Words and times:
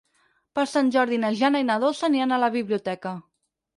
Per 0.59 0.63
Sant 0.69 0.87
Jordi 0.95 1.19
na 1.25 1.31
Jana 1.41 1.61
i 1.65 1.67
na 1.67 1.77
Dolça 1.85 2.07
aniran 2.09 2.33
a 2.33 2.41
la 2.45 2.53
biblioteca. 2.59 3.13